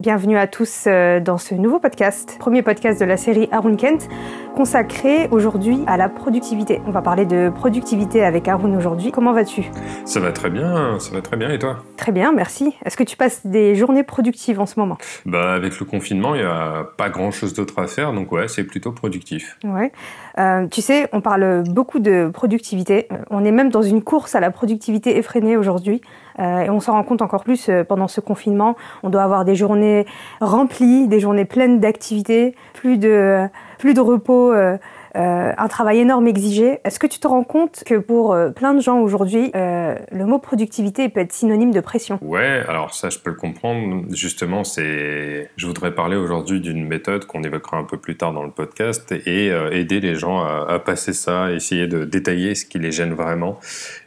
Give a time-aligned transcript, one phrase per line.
[0.00, 4.08] Bienvenue à tous euh, dans ce nouveau podcast, premier podcast de la série Arun Kent,
[4.54, 6.80] consacré aujourd'hui à la productivité.
[6.86, 9.10] On va parler de productivité avec Arun aujourd'hui.
[9.10, 9.64] Comment vas-tu?
[10.04, 11.78] Ça va très bien, ça va très bien et toi?
[11.96, 12.76] Très bien, merci.
[12.84, 14.98] Est-ce que tu passes des journées productives en ce moment?
[15.26, 18.62] Bah avec le confinement, il n'y a pas grand-chose d'autre à faire, donc ouais, c'est
[18.62, 19.58] plutôt productif.
[19.64, 19.90] Ouais.
[20.38, 23.08] Euh, tu sais, on parle beaucoup de productivité.
[23.30, 26.00] On est même dans une course à la productivité effrénée aujourd'hui.
[26.38, 28.76] Euh, et on s'en rend compte encore plus euh, pendant ce confinement.
[29.02, 30.06] On doit avoir des journées
[30.40, 33.48] remplies, des journées pleines d'activités, plus de,
[33.78, 34.52] plus de repos.
[34.52, 34.76] Euh,
[35.16, 36.80] euh, un travail énorme exigé.
[36.84, 40.26] Est-ce que tu te rends compte que pour euh, plein de gens aujourd'hui, euh, le
[40.26, 42.18] mot productivité peut être synonyme de pression?
[42.22, 44.04] Ouais, alors ça, je peux le comprendre.
[44.10, 48.42] Justement, c'est, je voudrais parler aujourd'hui d'une méthode qu'on évoquera un peu plus tard dans
[48.42, 52.78] le podcast et aider les gens à, à, passer ça, essayer de détailler ce qui
[52.78, 53.58] les gêne vraiment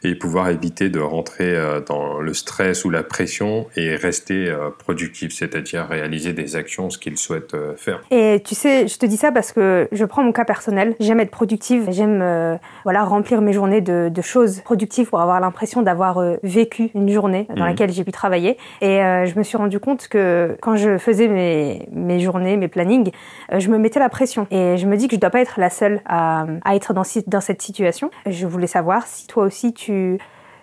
[0.02, 5.86] et pouvoir éviter de rentrer dans le stress ou la pression et rester productif, c'est-à-dire
[5.86, 8.02] réaliser des actions, ce qu'ils souhaitent faire.
[8.10, 10.91] Et tu sais, je te dis ça parce que je prends mon cas personnel.
[11.00, 15.40] J'aime être productive, j'aime euh, voilà remplir mes journées de, de, choses productives pour avoir
[15.40, 17.66] l'impression d'avoir euh, vécu une journée dans mmh.
[17.66, 18.56] laquelle j'ai pu travailler.
[18.80, 22.68] Et euh, je me suis rendu compte que quand je faisais mes, mes journées, mes
[22.68, 23.10] plannings,
[23.52, 24.46] euh, je me mettais la pression.
[24.50, 27.04] Et je me dis que je dois pas être la seule à, à être dans,
[27.26, 28.10] dans cette situation.
[28.26, 30.18] Je voulais savoir si toi aussi tu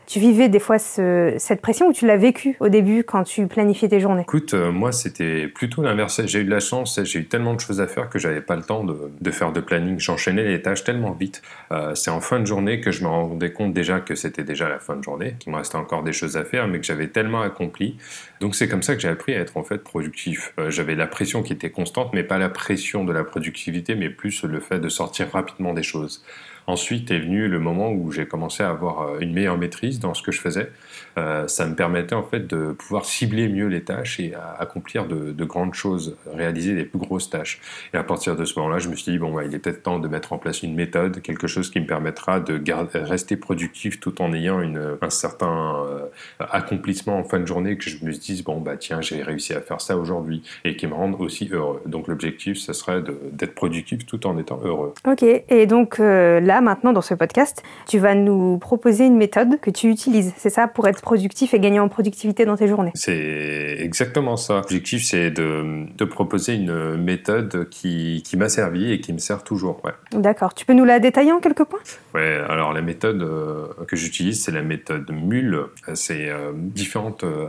[0.10, 3.46] tu vivais des fois ce, cette pression ou tu l'as vécu au début quand tu
[3.46, 4.24] planifiais tes journées?
[4.24, 6.26] Écoute, euh, moi c'était plutôt l'inverse.
[6.26, 8.56] J'ai eu de la chance, j'ai eu tellement de choses à faire que j'avais pas
[8.56, 10.00] le temps de, de, faire de planning.
[10.00, 11.44] J'enchaînais les tâches tellement vite.
[11.72, 14.68] Euh, c'est en fin de journée que je me rendais compte déjà que c'était déjà
[14.68, 17.10] la fin de journée, qu'il me restait encore des choses à faire, mais que j'avais
[17.10, 17.98] tellement accompli.
[18.42, 20.54] Donc c'est comme ça que j'ai appris à être en fait productif.
[20.58, 24.10] Euh, j'avais la pression qui était constante, mais pas la pression de la productivité, mais
[24.10, 26.24] plus le fait de sortir rapidement des choses.
[26.70, 30.14] Ensuite est venu le moment où j'ai commencé à avoir euh, une meilleure maîtrise dans
[30.14, 30.70] ce que je faisais.
[31.18, 35.32] Euh, ça me permettait en fait de pouvoir cibler mieux les tâches et accomplir de,
[35.32, 37.60] de, grandes choses, réaliser des plus grosses tâches.
[37.92, 39.82] Et à partir de ce moment-là, je me suis dit bon, bah, il est peut-être
[39.82, 42.62] temps de mettre en place une méthode, quelque chose qui me permettra de
[43.00, 46.06] rester productif tout en ayant une, un certain euh,
[46.40, 49.62] accomplissement en fin de journée que je me dise bon bah tiens j'ai réussi à
[49.62, 51.82] faire ça aujourd'hui et qui me rende aussi heureux.
[51.88, 54.94] Donc l'objectif, ce serait d'être productif tout en étant heureux.
[55.08, 55.24] Ok.
[55.24, 59.90] Et donc là maintenant, dans ce podcast, tu vas nous proposer une méthode que tu
[59.90, 60.34] utilises.
[60.38, 64.62] C'est ça pour être productif et gagner en productivité dans tes journées C'est exactement ça.
[64.62, 69.44] L'objectif, c'est de, de, proposer une méthode qui, qui m'a servi et qui me sert
[69.44, 69.82] toujours.
[69.84, 69.92] Ouais.
[70.14, 70.54] D'accord.
[70.54, 71.80] Tu peux nous la détailler en quelques points?
[72.14, 75.66] Ouais, alors la méthode euh, que j'utilise, c'est la méthode MULE.
[75.94, 77.24] C'est euh, différentes.
[77.24, 77.48] Euh,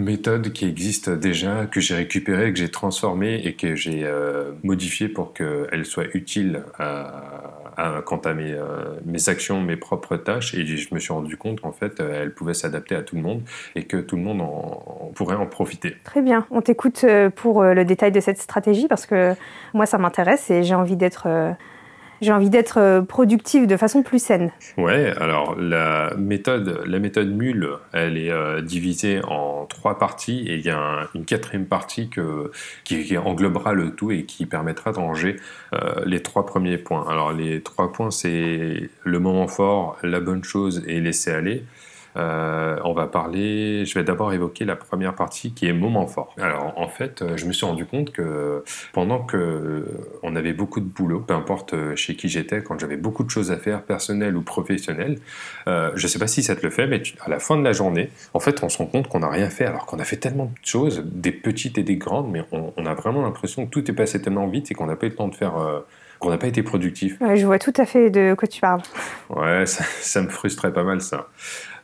[0.00, 5.08] méthode qui existe déjà, que j'ai récupérée, que j'ai transformée et que j'ai euh, modifiée
[5.08, 7.39] pour qu'elle soit utile à,
[8.04, 10.54] quant à mes, euh, mes actions, mes propres tâches.
[10.54, 13.22] Et je me suis rendu compte qu'en fait, euh, elle pouvait s'adapter à tout le
[13.22, 13.42] monde
[13.74, 15.96] et que tout le monde en, pourrait en profiter.
[16.04, 16.46] Très bien.
[16.50, 19.34] On t'écoute euh, pour le détail de cette stratégie parce que
[19.74, 21.28] moi, ça m'intéresse et j'ai envie d'être
[22.20, 24.50] j'ai envie d'être euh, productive de façon plus saine.
[24.76, 30.54] Ouais, alors la méthode, la méthode MULE, elle est euh, divisée en trois parties et
[30.54, 32.10] il y a un, une quatrième partie
[32.84, 35.36] qui, englobera le tout et qui permettra de ranger
[35.72, 37.06] euh, les trois premiers points.
[37.08, 41.64] Alors les trois points, c'est le moment fort, la bonne chose et laisser aller.
[42.16, 46.34] Euh, on va parler, je vais d'abord évoquer la première partie qui est moment fort.
[46.40, 49.84] Alors en fait, je me suis rendu compte que pendant que
[50.22, 53.52] on avait beaucoup de boulot, peu importe chez qui j'étais, quand j'avais beaucoup de choses
[53.52, 55.18] à faire, personnelles ou professionnelles,
[55.68, 57.72] euh, je sais pas si ça te le fait, mais à la fin de la
[57.72, 60.16] journée, en fait, on se rend compte qu'on n'a rien fait alors qu'on a fait
[60.16, 63.70] tellement de choses, des petites et des grandes, mais on, on a vraiment l'impression que
[63.70, 65.80] tout est passé tellement vite et qu'on n'a pas eu le temps de faire euh,
[66.18, 67.18] qu'on n'a pas été productif.
[67.20, 68.82] Ouais, je vois tout à fait de quoi tu parles.
[69.30, 71.28] Ouais, ça, ça me frustrait pas mal ça.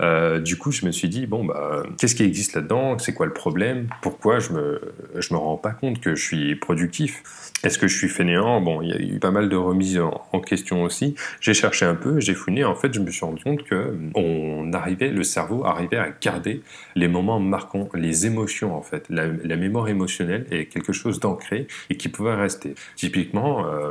[0.01, 2.99] Euh, du coup, je me suis dit, bon, bah, qu'est-ce qui existe là-dedans?
[2.99, 3.89] C'est quoi le problème?
[4.03, 4.81] Pourquoi je me,
[5.17, 7.23] je me rends pas compte que je suis productif?
[7.65, 8.61] Est-ce que je suis fainéant?
[8.61, 11.15] Bon, il y a eu pas mal de remises en, question aussi.
[11.41, 12.65] J'ai cherché un peu, j'ai fouiné.
[12.65, 16.63] En fait, je me suis rendu compte que on arrivait, le cerveau arrivait à garder
[16.95, 19.07] les moments marquants, les émotions en fait.
[19.09, 22.75] La, mémoire émotionnelle est quelque chose d'ancré et qui pouvait rester.
[22.95, 23.91] Typiquement, euh,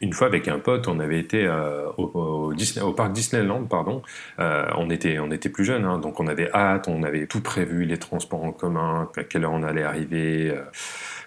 [0.00, 2.52] une fois avec un pote, on avait été euh, au,
[2.92, 4.02] parc Disneyland, pardon.
[4.38, 7.98] On était, était plus jeunes, hein, donc on avait hâte, on avait tout prévu, les
[7.98, 10.50] transports en commun, à quelle heure on allait arriver.
[10.50, 10.62] Euh,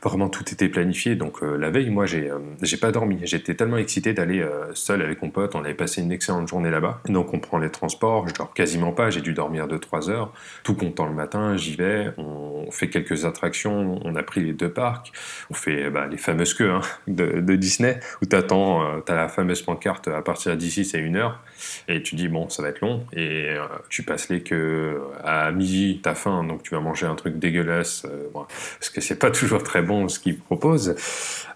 [0.03, 1.15] vraiment tout était planifié.
[1.15, 2.31] Donc la veille, moi, j'ai
[2.61, 3.19] j'ai pas dormi.
[3.23, 5.55] J'étais tellement excité d'aller seul avec mon pote.
[5.55, 7.01] On avait passé une excellente journée là-bas.
[7.07, 8.27] Donc on prend les transports.
[8.27, 9.09] Je dors quasiment pas.
[9.09, 10.33] J'ai dû dormir 2-3 heures.
[10.63, 12.11] Tout content le matin, j'y vais.
[12.17, 13.99] On fait quelques attractions.
[14.03, 15.11] On a pris les deux parcs.
[15.49, 19.27] On fait bah, les fameuses queues hein, de, Disney où tu attends, tu as la
[19.27, 21.39] fameuse pancarte à partir d'ici, c'est une heure.
[21.87, 23.05] Et tu dis, bon, ça va être long.
[23.13, 23.55] Et
[23.89, 28.05] tu passes les queues à midi, t'as faim, donc tu vas manger un truc dégueulasse,
[28.05, 30.95] euh, parce que c'est pas toujours très bon ce qu'ils proposent.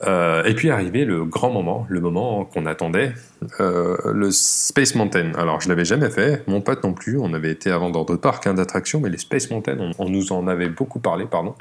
[0.06, 3.14] Euh, et puis arrivé le grand moment, le moment qu'on attendait,
[3.60, 5.34] euh, le Space Mountain.
[5.38, 8.22] Alors je l'avais jamais fait, mon pote non plus, on avait été avant dans d'autres
[8.22, 11.56] parcs hein, d'attractions, mais les Space Mountain, on, nous en avait beaucoup parlé, pardon.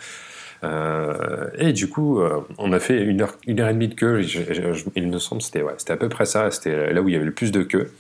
[1.58, 2.20] et du coup,
[2.58, 4.22] on a fait une heure, une heure et demie de queue.
[4.96, 6.50] il me semble c'était c'était à peu près ça.
[6.50, 7.90] C'était là où il y avait le plus de queue.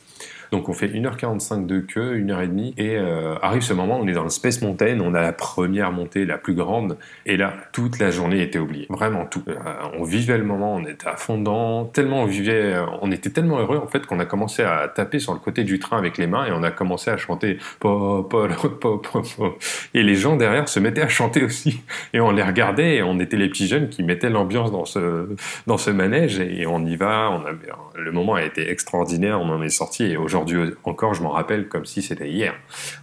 [0.50, 4.22] Donc on fait 1h45 de queue, 1h30, et euh, arrive ce moment, on est dans
[4.22, 6.96] le Space Mountain, on a la première montée, la plus grande,
[7.26, 8.86] et là, toute la journée était oubliée.
[8.90, 9.42] Vraiment tout.
[9.48, 9.54] Euh,
[9.98, 13.30] on vivait le moment, on était à fond dedans, tellement on vivait, euh, on était
[13.30, 16.18] tellement heureux en fait qu'on a commencé à taper sur le côté du train avec
[16.18, 19.06] les mains et on a commencé à chanter pop, pop, pop,
[19.36, 19.62] pop.
[19.94, 21.82] Et les gens derrière se mettaient à chanter aussi.
[22.12, 25.28] Et on les regardait et on était les petits jeunes qui mettaient l'ambiance dans ce,
[25.66, 27.42] dans ce manège et on y va.
[27.96, 31.68] Le moment a été extraordinaire, on en est sorti et aujourd'hui encore, je m'en rappelle
[31.68, 32.54] comme si c'était hier.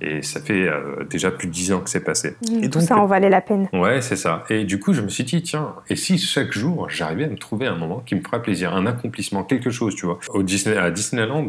[0.02, 2.36] Et ça fait euh, déjà plus de dix ans que c'est passé.
[2.50, 3.68] Mmh, et tout ça en valait la peine.
[3.74, 4.44] Ouais, c'est ça.
[4.50, 7.38] Et du coup, je me suis dit, tiens, et si chaque jour, j'arrivais à me
[7.38, 10.20] trouver un moment qui me fera plaisir, un accomplissement, quelque chose, tu vois.
[10.30, 11.48] Au Disney, à Disneyland,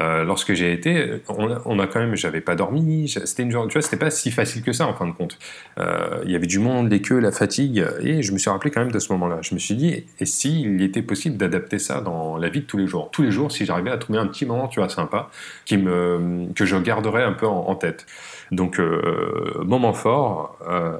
[0.00, 3.74] euh, lorsque j'ai été, on a, quand même, j'avais pas dormi, c'était une journée, tu
[3.74, 5.38] vois, c'était pas si facile que ça en fin de compte.
[5.78, 8.70] Euh, il y avait du monde, les queues, la fatigue, et je me suis rappelé
[8.70, 9.38] quand même de ce moment-là.
[9.42, 12.78] Je me suis dit, et s'il était possible d'adapter ça dans la vie de tous
[12.78, 13.10] les jours?
[13.10, 15.21] Tous les jours, si j'arrivais à trouver un petit moment, tu vois, sympa,
[15.66, 18.06] que je garderai un peu en, tête.
[18.52, 20.98] Donc, euh, moment fort, euh,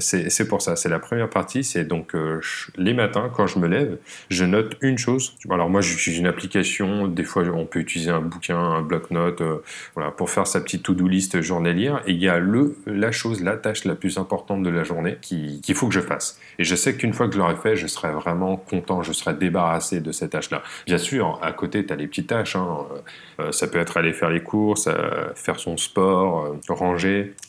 [0.00, 0.74] c'est pour ça.
[0.74, 1.62] C'est la première partie.
[1.62, 2.40] C'est donc euh,
[2.76, 3.98] les matins, quand je me lève,
[4.30, 5.34] je note une chose.
[5.48, 7.06] Alors, moi, j'utilise une application.
[7.06, 9.42] Des fois, on peut utiliser un bouquin, un bloc-notes,
[9.94, 12.02] voilà, pour faire sa petite to-do list journalière.
[12.06, 15.18] Et il y a le, la chose, la tâche la plus importante de la journée
[15.22, 16.40] qu'il faut que je fasse.
[16.58, 19.34] Et je sais qu'une fois que je l'aurai fait, je serai vraiment content, je serai
[19.34, 20.64] débarrassé de cette tâche-là.
[20.86, 22.56] Bien sûr, à côté, tu as les petites tâches.
[22.56, 22.78] Hein.
[23.52, 24.88] ça peut être aller faire les courses,
[25.36, 26.56] faire son sport,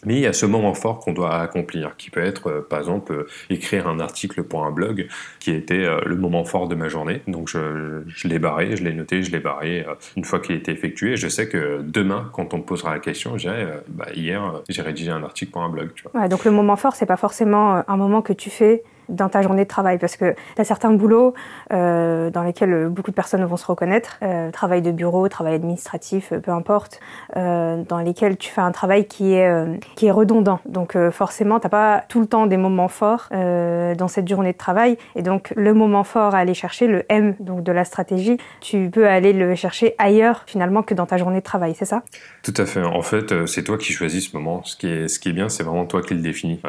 [0.06, 2.80] Mais il y a ce moment fort qu'on doit accomplir, qui peut être, euh, par
[2.80, 5.08] exemple, euh, écrire un article pour un blog,
[5.40, 7.22] qui était euh, le moment fort de ma journée.
[7.28, 11.18] Donc je, l'ai barré, je l'ai noté, je l'ai barré une fois qu'il était effectué.
[11.18, 14.82] Je sais que demain, quand on me posera la question, je dirais, bah, hier, j'ai
[14.82, 15.90] rédigé un article pour un blog.
[16.30, 19.64] Donc le moment fort, c'est pas forcément un moment que tu fais dans ta journée
[19.64, 21.34] de travail Parce que tu as certains boulots
[21.74, 26.32] euh, dans lesquels beaucoup de personnes vont se reconnaître, euh, travail de bureau, travail administratif,
[26.32, 27.00] euh, peu importe,
[27.36, 30.60] euh, dans lesquels tu fais un travail qui est, euh, qui est redondant.
[30.66, 34.58] Donc euh, forcément, tu pas tout le temps des moments forts dans cette journée de
[34.58, 34.98] travail.
[35.16, 38.90] Et donc le moment fort à aller chercher, le M donc de la stratégie, tu
[38.90, 42.02] peux aller le chercher ailleurs finalement que dans ta journée de travail, c'est ça?
[42.44, 42.82] Tout à fait.
[42.82, 44.64] En fait, c'est toi qui choisis ce moment.
[44.64, 46.62] Ce qui est, ce qui est bien, c'est vraiment toi qui le définis.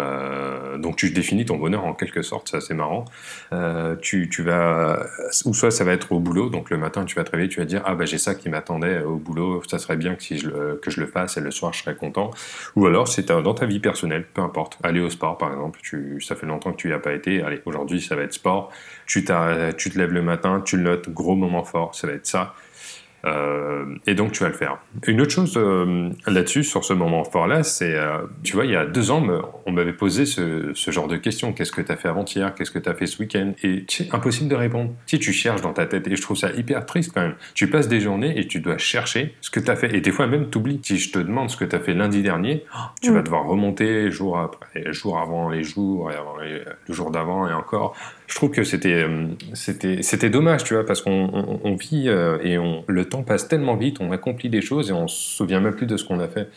[0.78, 3.04] donc tu définis ton bonheur en quelque sorte sorte, c'est marrant.
[3.52, 5.04] Euh, tu, tu, vas,
[5.44, 7.58] ou soit ça va être au boulot, donc le matin tu vas te réveiller, tu
[7.58, 10.38] vas dire ah bah j'ai ça qui m'attendait au boulot, ça serait bien que si
[10.38, 12.30] je le, que je le fasse et le soir je serais content.
[12.76, 14.78] Ou alors c'est dans ta vie personnelle, peu importe.
[14.82, 17.42] Aller au sport par exemple, tu, ça fait longtemps que tu n'y as pas été,
[17.42, 18.70] allez aujourd'hui ça va être sport.
[19.06, 19.24] Tu,
[19.76, 22.54] tu te lèves le matin, tu le notes, gros moment fort, ça va être ça.
[23.24, 24.78] Euh, et donc tu vas le faire.
[25.06, 28.76] Une autre chose euh, là-dessus, sur ce moment fort-là, c'est, euh, tu vois, il y
[28.76, 29.22] a deux ans,
[29.66, 31.52] on m'avait posé ce, ce, genre de questions.
[31.52, 32.54] Qu'est-ce que tu as fait avant-hier?
[32.54, 33.52] Qu'est-ce que tu as fait ce week-end?
[33.62, 34.92] Et c'est impossible de répondre.
[35.06, 37.68] Si tu cherches dans ta tête, et je trouve ça hyper triste quand même, tu
[37.68, 39.94] passes des journées et tu dois chercher ce que tu as fait.
[39.94, 40.80] Et des fois même, tu oublies.
[40.82, 42.64] Si je te demande ce que tu as fait lundi dernier,
[43.02, 43.24] tu vas mm.
[43.24, 47.94] devoir remonter jour après, jour avant les jours, et avant le jour d'avant et encore
[48.30, 49.06] je trouve que c'était
[49.54, 53.76] c'était c'était dommage, tu vois, parce qu'on on, vit et on, le temps passe tellement
[53.76, 56.28] vite, on accomplit des choses et on se souvient même plus de ce qu'on a
[56.28, 56.48] fait.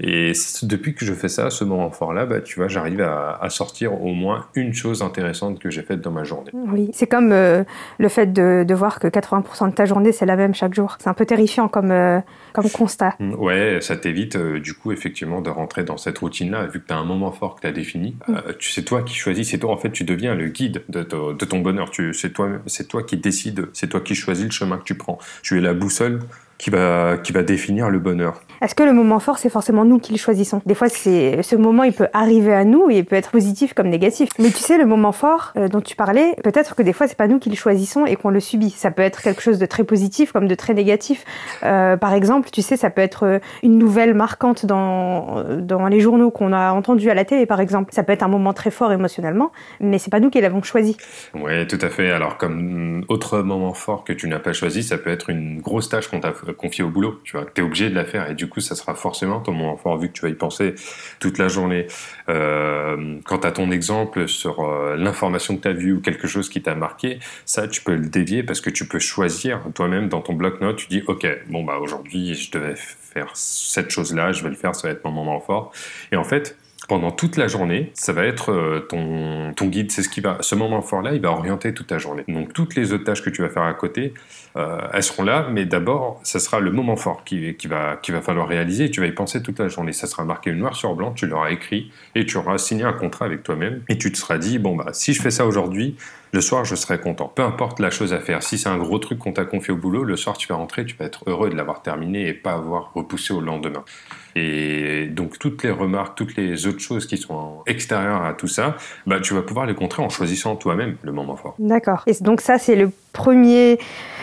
[0.00, 4.02] Et depuis que je fais ça, ce moment fort-là, bah, tu vois, j'arrive à, sortir
[4.02, 6.50] au moins une chose intéressante que j'ai faite dans ma journée.
[6.52, 7.64] Oui, c'est comme euh,
[7.98, 10.96] le fait de, voir que 80% de ta journée, c'est la même chaque jour.
[10.98, 12.20] C'est un peu terrifiant comme, euh,
[12.52, 13.14] comme constat.
[13.20, 16.88] Mm, ouais, ça t'évite euh, du coup effectivement de rentrer dans cette routine-là, vu que
[16.88, 18.16] tu as un moment fort que tu as défini.
[18.28, 18.34] Mm.
[18.58, 21.44] tu c'est toi qui choisis, c'est toi en fait, tu deviens le guide de, de
[21.44, 21.90] ton bonheur.
[22.12, 22.48] C'est toi,
[22.88, 25.18] toi qui décides, c'est toi qui choisis le chemin que tu prends.
[25.42, 26.20] Tu es la boussole
[26.58, 28.42] qui va, qui va définir le bonheur.
[28.62, 30.62] Est-ce que le moment fort, c'est forcément nous qui le choisissons?
[30.66, 33.74] Des fois, c'est ce moment, il peut arriver à nous et il peut être positif
[33.74, 34.30] comme négatif.
[34.38, 37.16] Mais tu sais, le moment fort euh, dont tu parlais, peut-être que des fois, c'est
[37.16, 38.70] pas nous qui le choisissons et qu'on le subit.
[38.70, 41.24] Ça peut être quelque chose de très positif comme de très négatif.
[41.62, 46.00] Euh, par exemple, tu sais, ça peut être euh, une nouvelle marquante dans dans les
[46.00, 47.92] journaux qu'on a entendu à la télé, par exemple.
[47.92, 50.96] Ça peut être un moment très fort émotionnellement, mais c'est pas nous qui l'avons choisi.
[51.34, 52.10] Oui, tout à fait.
[52.10, 55.88] Alors, comme autre moment fort que tu n'as pas choisi, ça peut être une grosse
[55.88, 57.20] tâche qu'on t'a confiée au boulot.
[57.24, 59.52] Tu vois, tu es obligé de la faire et du coup, ça sera forcément ton
[59.52, 60.74] moment fort vu que tu vas y penser
[61.20, 61.86] toute la journée.
[62.28, 66.48] Euh, quant à ton exemple sur euh, l'information que tu as vue ou quelque chose
[66.48, 70.20] qui t'a marqué, ça, tu peux le dévier parce que tu peux choisir toi-même dans
[70.20, 70.76] ton bloc-notes.
[70.76, 74.74] Tu dis, OK, bon, bah, aujourd'hui, je devais faire cette chose-là, je vais le faire,
[74.74, 75.72] ça va être mon moment fort.
[76.12, 76.56] Et en fait,
[76.88, 79.90] pendant toute la journée, ça va être euh, ton, guide.
[79.90, 82.24] C'est ce qui va, ce moment fort-là, il va orienter toute ta journée.
[82.28, 84.14] Donc toutes les autres tâches que tu vas faire à côté,
[84.56, 88.48] euh, elles seront là, mais d'abord, ça sera le moment fort qui, va, va falloir
[88.48, 88.84] réaliser.
[88.84, 89.92] Et tu vas y penser toute la journée.
[89.92, 91.12] Ça sera marqué noir sur blanc.
[91.12, 93.82] Tu l'auras écrit et tu auras signé un contrat avec toi-même.
[93.88, 95.96] Et tu te seras dit bon bah si je fais ça aujourd'hui,
[96.32, 97.32] le soir, je serai content.
[97.34, 98.42] Peu importe la chose à faire.
[98.42, 100.84] Si c'est un gros truc qu'on t'a confié au boulot, le soir, tu vas rentrer,
[100.84, 103.84] tu vas être heureux de l'avoir terminé et pas avoir repoussé au lendemain.
[104.34, 108.76] Et donc, toutes les remarques, toutes les autres choses qui sont extérieures à tout ça,
[109.06, 111.54] bah, tu vas pouvoir les contrer en choisissant toi-même le moment fort.
[111.58, 112.02] D'accord.
[112.06, 113.78] Et donc, ça, c'est le premier,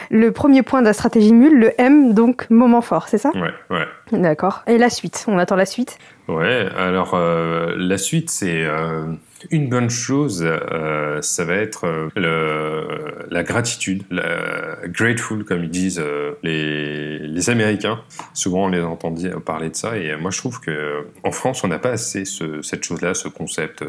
[0.10, 3.32] le premier point de la stratégie MUL, le M, donc moment fort, c'est ça?
[3.34, 3.88] Ouais, ouais.
[4.12, 4.64] D'accord.
[4.68, 5.98] Et la suite On attend la suite?
[6.28, 8.64] Ouais, alors euh, la suite, c'est.
[8.66, 9.08] Euh,
[9.52, 12.88] une bonne chose, euh, ça va être le,
[13.30, 16.02] la gratitude, la grateful comme ils disent
[16.44, 18.00] les, les, Américains.
[18.34, 19.14] Souvent on les entend
[19.46, 22.62] parler de ça et moi je trouve que en France on n'a pas assez ce,
[22.62, 23.84] cette chose-là, ce concept.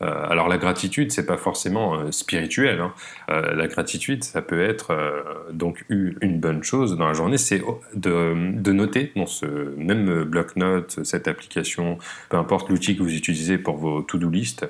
[0.00, 2.80] alors la gratitude c'est pas forcément spirituel.
[2.80, 2.92] Hein.
[3.28, 4.92] la gratitude ça peut être
[5.52, 7.62] donc une bonne chose dans la journée, c'est
[7.94, 9.46] de, de noter dans ce
[9.76, 14.66] même bloc-notes, cette application, peu importe l'outil que vous utilisez pour vos to-do list.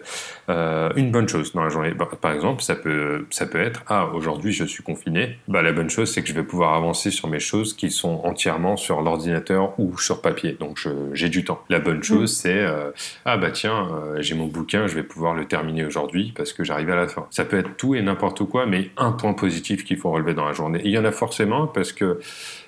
[0.48, 1.92] Euh, une bonne chose dans la journée.
[1.92, 5.38] Bah, par exemple, ça peut, ça peut être Ah, aujourd'hui je suis confiné.
[5.48, 8.20] Bah, la bonne chose, c'est que je vais pouvoir avancer sur mes choses qui sont
[8.24, 10.56] entièrement sur l'ordinateur ou sur papier.
[10.58, 10.78] Donc
[11.12, 11.62] j'ai du temps.
[11.68, 12.34] La bonne chose, mm.
[12.34, 12.90] c'est euh,
[13.24, 16.64] Ah, bah tiens, euh, j'ai mon bouquin, je vais pouvoir le terminer aujourd'hui parce que
[16.64, 17.26] j'arrive à la fin.
[17.30, 20.44] Ça peut être tout et n'importe quoi, mais un point positif qu'il faut relever dans
[20.44, 20.80] la journée.
[20.84, 22.18] il y en a forcément parce que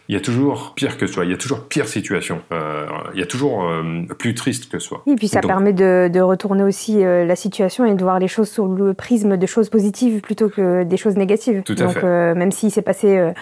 [0.09, 3.21] il y a toujours pire que soi, il y a toujours pire situation, euh, il
[3.21, 5.03] y a toujours euh, plus triste que soi.
[5.07, 8.29] Et puis ça permet de, de, retourner aussi euh, la situation et de voir les
[8.29, 11.63] choses sous le prisme de choses positives plutôt que des choses négatives.
[11.65, 13.33] Tout à Donc même s'il s'est passé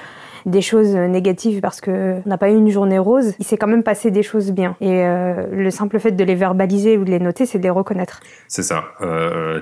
[0.47, 3.83] des choses négatives parce que n'a pas eu une journée rose, il s'est quand même
[3.83, 4.77] passé des choses bien.
[4.81, 8.21] Et le simple fait de les verbaliser ou de les noter, c'est de les reconnaître.
[8.49, 8.85] C'est ça.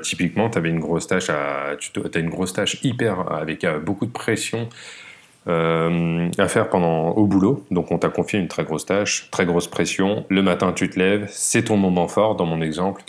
[0.03, 4.07] typiquement, tu avais une grosse tâche à, tu as une grosse tâche hyper avec beaucoup
[4.07, 4.69] de pression
[5.49, 7.65] euh, à faire pendant au boulot.
[7.71, 10.27] Donc on t'a confié une très grosse tâche, très grosse pression.
[10.29, 13.03] Le matin tu te lèves, c'est ton moment fort dans mon exemple.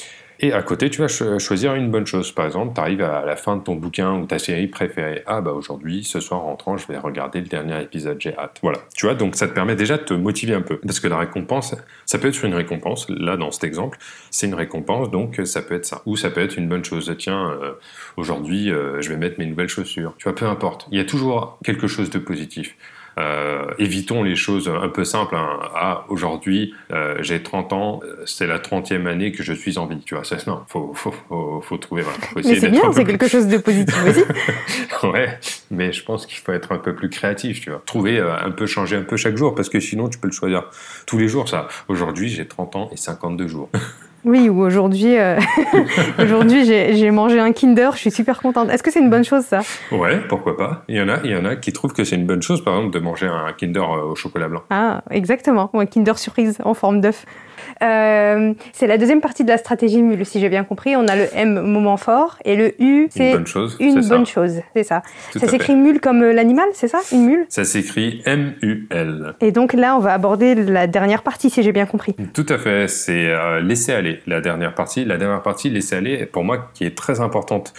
[0.43, 1.07] Et à côté, tu vas
[1.37, 2.31] choisir une bonne chose.
[2.31, 5.21] Par exemple, tu arrives à la fin de ton bouquin ou ta série préférée.
[5.27, 8.57] Ah bah aujourd'hui, ce soir rentrant, je vais regarder le dernier épisode, j'ai hâte.
[8.63, 8.79] Voilà.
[8.95, 10.77] Tu vois, donc ça te permet déjà de te motiver un peu.
[10.77, 11.75] Parce que la récompense,
[12.07, 13.07] ça peut être une récompense.
[13.09, 13.99] Là, dans cet exemple,
[14.31, 16.01] c'est une récompense, donc ça peut être ça.
[16.07, 17.13] Ou ça peut être une bonne chose.
[17.19, 17.73] Tiens, euh,
[18.17, 20.15] aujourd'hui, euh, je vais mettre mes nouvelles chaussures.
[20.17, 20.87] Tu vois, peu importe.
[20.91, 22.75] Il y a toujours quelque chose de positif.
[23.21, 25.35] Euh, évitons les choses un peu simples.
[25.35, 25.59] Hein.
[25.75, 30.01] Ah, aujourd'hui, euh, j'ai 30 ans, c'est la 30e année que je suis en vie.
[30.03, 32.03] Tu vois, c'est non, faut, faut, faut, faut trouver.
[32.35, 35.07] mais c'est bien, c'est quelque chose de positif aussi.
[35.07, 37.61] ouais, mais je pense qu'il faut être un peu plus créatif.
[37.61, 40.17] Tu vois, trouver euh, un peu, changer un peu chaque jour, parce que sinon, tu
[40.17, 40.63] peux le choisir
[41.05, 41.47] tous les jours.
[41.47, 43.69] Ça, aujourd'hui, j'ai 30 ans et 52 jours.
[44.23, 45.39] Oui, ou aujourd'hui, euh,
[46.19, 48.69] aujourd'hui j'ai mangé un Kinder, je suis super contente.
[48.69, 49.61] Est-ce que c'est une bonne chose ça?
[49.91, 50.83] Ouais, pourquoi pas.
[50.87, 52.63] Il y en a, il y en a qui trouvent que c'est une bonne chose,
[52.63, 54.61] par exemple, de manger un Kinder euh, au chocolat blanc.
[54.69, 57.25] Ah, exactement, ou un Kinder surprise en forme d'œuf.
[57.81, 60.95] Euh, c'est la deuxième partie de la stratégie MUL, si j'ai bien compris.
[60.95, 63.77] On a le M, moment fort, et le U, c'est une bonne chose.
[63.79, 65.01] Une bonne chose, c'est ça.
[65.35, 67.45] ça s'écrit mule comme euh, l'animal, c'est ça Une mule?
[67.49, 69.33] Ça s'écrit M-U-L.
[69.41, 72.15] Et donc là, on va aborder la dernière partie, si j'ai bien compris.
[72.33, 75.05] Tout à fait, c'est euh, laisser aller, la dernière partie.
[75.05, 77.73] La dernière partie, laisser aller, pour moi, qui est très importante.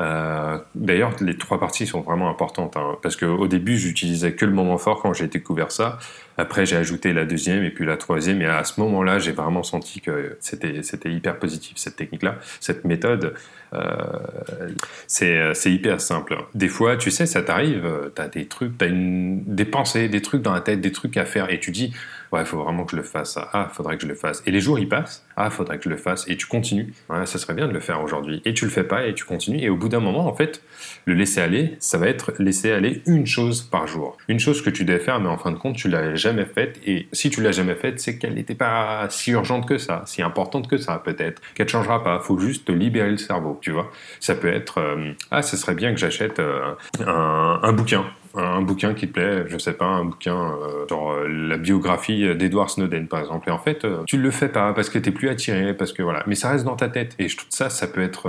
[0.00, 4.52] Euh, D'ailleurs, les trois parties sont vraiment importantes, hein, parce qu'au début, j'utilisais que le
[4.52, 5.98] moment fort quand j'ai découvert ça.
[6.38, 8.40] Après, j'ai ajouté la deuxième et puis la troisième.
[8.40, 13.34] Et à ce moment-là, j'ai vraiment senti que c'était hyper positif cette technique-là, cette méthode.
[13.74, 14.70] Euh,
[15.06, 16.38] c'est hyper simple.
[16.54, 20.42] Des fois, tu sais, ça t'arrive, tu as des trucs, tu des pensées, des trucs
[20.42, 21.92] dans la tête, des trucs à faire, et tu dis,
[22.32, 23.38] ouais, il faut vraiment que je le fasse.
[23.52, 24.42] Ah, faudrait que je le fasse.
[24.46, 25.24] Et les jours, ils passent.
[25.36, 26.24] Ah, faudrait que je le fasse.
[26.28, 26.92] Et tu continues.
[27.08, 28.42] Ouais, ça serait bien de le faire aujourd'hui.
[28.44, 29.60] Et tu le fais pas et tu continues.
[29.60, 30.62] Et au bout d'un moment, en fait,
[31.04, 34.16] le laisser aller, ça va être laisser aller une chose par jour.
[34.28, 36.80] Une chose que tu devais faire, mais en fin de compte, tu l'as jamais faite.
[36.86, 40.22] Et si tu l'as jamais faite, c'est qu'elle n'était pas si urgente que ça, si
[40.22, 41.40] importante que ça, peut-être.
[41.54, 42.20] Qu'elle ne changera pas.
[42.20, 43.90] Faut juste te libérer le cerveau, tu vois.
[44.20, 48.04] Ça peut être, euh, ah, ce serait bien que j'achète euh, un, bouquin
[48.34, 52.36] un bouquin qui te plaît, je sais pas, un bouquin euh, sur euh, la biographie
[52.36, 53.48] d'Edward Snowden par exemple.
[53.48, 56.22] Et en fait, tu le fais pas parce que t'es plus attiré, parce que voilà.
[56.26, 57.14] Mais ça reste dans ta tête.
[57.18, 58.28] Et je ça, ça peut être,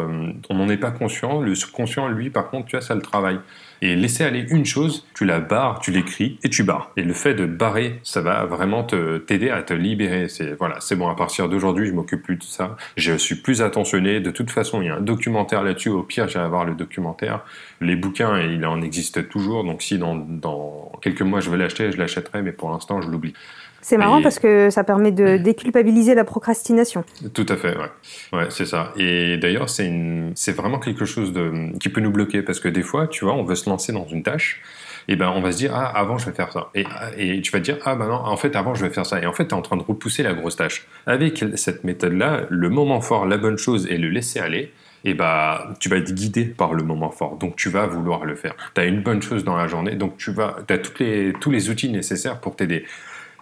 [0.50, 1.42] on n'en est pas conscient.
[1.42, 3.40] Le subconscient, lui, par contre, tu vois, ça le travaille.
[3.82, 6.92] Et laisser aller une chose, tu la barres, tu l'écris et tu barres.
[6.98, 10.28] Et le fait de barrer, ça va vraiment t'aider à te libérer.
[10.28, 11.08] C'est voilà, c'est bon.
[11.08, 12.76] À partir d'aujourd'hui, je m'occupe plus de ça.
[12.98, 14.20] Je suis plus attentionné.
[14.20, 15.90] De toute façon, il y a un documentaire là-dessus.
[15.90, 17.42] Au pire, j'irai voir le documentaire.
[17.82, 19.64] Les bouquins, il en existe toujours.
[19.64, 22.42] Donc si dans, dans quelques mois je veux l'acheter, je l'achèterai.
[22.42, 23.34] Mais pour l'instant, je l'oublie.
[23.82, 27.04] C'est marrant parce que ça permet de déculpabiliser la procrastination.
[27.34, 28.38] Tout à fait, ouais.
[28.38, 28.94] Ouais, c'est ça.
[28.98, 30.34] Et d'ailleurs, c'est une...
[30.56, 31.78] vraiment quelque chose de...
[31.80, 34.08] qui peut nous bloquer parce que des fois, tu vois, on veut se lancer dans
[34.08, 34.62] une tâche
[35.10, 36.70] et ben on va se dire ah avant je vais faire ça.
[36.76, 36.86] Et,
[37.18, 39.20] et tu vas te dire ah ben non en fait avant je vais faire ça.
[39.20, 40.86] Et en fait tu es en train de repousser la grosse tâche.
[41.08, 44.72] Avec cette méthode là le moment fort la bonne chose et le laisser aller
[45.04, 47.38] et bah tu vas être guidé par le moment fort.
[47.38, 48.54] Donc tu vas vouloir le faire.
[48.76, 51.50] Tu as une bonne chose dans la journée donc tu vas as toutes les tous
[51.50, 52.86] les outils nécessaires pour t'aider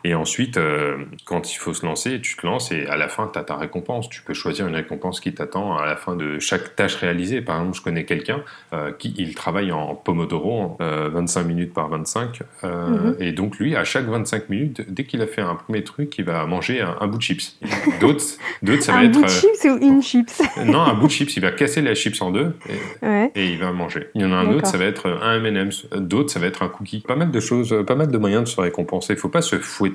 [0.04, 3.30] et ensuite, euh, quand il faut se lancer, tu te lances et à la fin,
[3.32, 4.10] tu as ta récompense.
[4.10, 7.42] Tu peux choisir une récompense qui t'attend à la fin de chaque tâche réalisée.
[7.42, 8.42] Par exemple, je connais quelqu'un
[8.74, 12.42] euh, qui il travaille en Pomodoro, 25 euh, minutes par 25.
[12.64, 13.18] Mhm.
[13.20, 16.26] Et donc, lui, à chaque 25 minutes, dès qu'il a fait un premier truc, il
[16.26, 17.58] va manger un, bout de chips.
[18.00, 18.24] D'autres,
[18.62, 19.18] d'autres ça va être.
[19.18, 20.42] Un bout de chips ou une chips?
[20.66, 21.36] Non, un bout de chips.
[21.36, 22.56] Il va casser la chips en deux
[23.04, 24.08] et, et il va manger.
[24.16, 25.88] Il y en a un autre, ça va être un M&M's.
[25.96, 27.00] D'autres, ça va être un cookie.
[27.00, 29.14] Pas mal de choses, pas mal de moyens de se récompenser.
[29.14, 29.87] Il faut pas se fouetter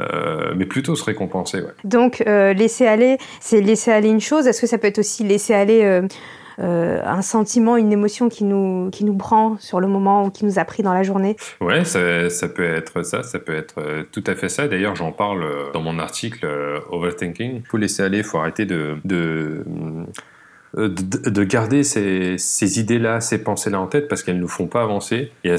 [0.00, 1.62] euh, mais plutôt se récompenser.
[1.84, 4.46] Donc, euh, laisser aller, c'est laisser aller une chose.
[4.46, 5.82] Est-ce que ça peut être aussi laisser aller
[6.58, 10.44] euh, un sentiment, une émotion qui nous, qui nous prend sur le moment ou qui
[10.44, 11.36] nous a pris dans la journée?
[11.60, 14.68] Ouais, ça, ça peut être ça, ça peut être tout à fait ça.
[14.68, 16.46] D'ailleurs, j'en parle dans mon article
[16.90, 17.56] Overthinking.
[17.56, 19.64] Il faut laisser aller, il faut arrêter de, de
[20.78, 24.82] euh, de, garder ces, idées-là, ces pensées-là en tête parce qu'elles ne nous font pas
[24.82, 25.56] avancer et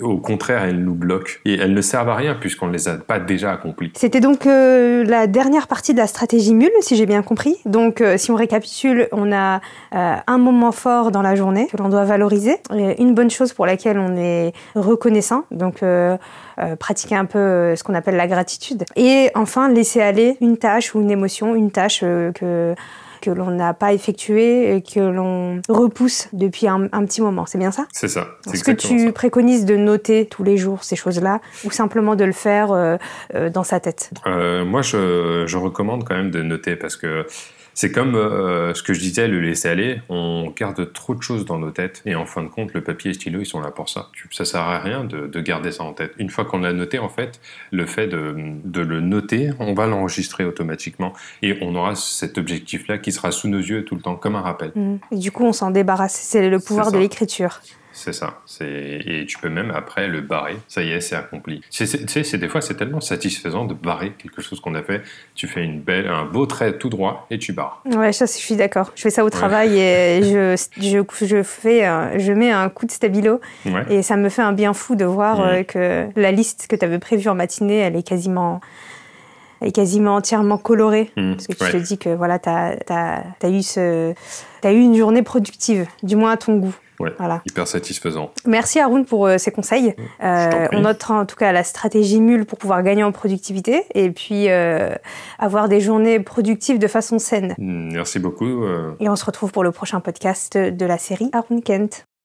[0.00, 2.94] au contraire elles nous bloquent et elles ne servent à rien puisqu'on ne les a
[2.94, 3.92] pas déjà accomplies.
[3.94, 7.56] C'était donc euh, la dernière partie de la stratégie mule si j'ai bien compris.
[7.66, 9.60] Donc euh, si on récapitule, on a
[9.92, 12.56] un moment fort dans la journée que l'on doit valoriser,
[12.98, 15.44] une bonne chose pour laquelle on est reconnaissant.
[15.50, 15.82] Donc
[16.78, 21.00] pratiquer un peu ce qu'on appelle la gratitude et enfin laisser aller une tâche ou
[21.00, 22.74] une émotion, une tâche que
[23.24, 27.46] que l'on n'a pas effectué et que l'on repousse depuis un, petit moment.
[27.46, 27.86] C'est bien ça?
[27.92, 28.28] C'est ça.
[28.52, 32.32] Est-ce que tu préconises de noter tous les jours ces choses-là ou simplement de le
[32.32, 32.96] faire euh,
[33.34, 34.10] euh, dans sa tête?
[34.26, 37.26] Euh, Moi, je, je recommande quand même de noter parce que
[37.74, 40.00] c'est comme euh, ce que je disais, le laisser aller.
[40.08, 43.10] On garde trop de choses dans nos têtes et en fin de compte, le papier
[43.10, 44.10] et le stylo, ils sont là pour ça.
[44.30, 46.12] Ça sert à rien de, de garder ça en tête.
[46.18, 47.40] Une fois qu'on l'a noté, en fait,
[47.72, 52.98] le fait de, de le noter, on va l'enregistrer automatiquement et on aura cet objectif-là
[52.98, 54.72] qui sera sous nos yeux tout le temps, comme un rappel.
[54.74, 54.96] Mmh.
[55.10, 56.14] Et du coup, on s'en débarrasse.
[56.14, 57.60] C'est le pouvoir de l'écriture.
[57.94, 58.40] C'est ça.
[58.60, 60.56] Et tu peux même après le barrer.
[60.66, 61.62] Ça y est, c'est accompli.
[61.70, 65.02] Tu sais, des fois, c'est tellement satisfaisant de barrer quelque chose qu'on a fait.
[65.36, 67.82] Tu fais une belle, un beau trait tout droit et tu barres.
[67.86, 68.90] Ouais, ça, je suis d'accord.
[68.96, 71.84] Je fais ça au travail et je, je, je, fais,
[72.18, 73.40] je mets un coup de stabilo
[73.88, 76.84] et ça me fait un bien fou de voir euh, que la liste que tu
[76.84, 78.60] avais prévue en matinée, elle est quasiment
[79.60, 81.10] est quasiment entièrement colorée.
[81.16, 81.34] Mmh.
[81.34, 84.12] parce que tu te dis que voilà, tu as, as, eu ce,
[84.62, 86.74] as eu une journée productive, du moins à ton goût.
[87.00, 87.42] Ouais, voilà.
[87.46, 88.30] hyper satisfaisant.
[88.46, 89.94] Merci Haroun pour euh, ces conseils.
[90.22, 94.10] Euh, on notera en tout cas la stratégie mule pour pouvoir gagner en productivité et
[94.10, 94.94] puis euh,
[95.38, 97.54] avoir des journées productives de façon saine.
[97.58, 98.64] Merci beaucoup.
[99.00, 102.06] Et on se retrouve pour le prochain podcast de la série Haroun Kent.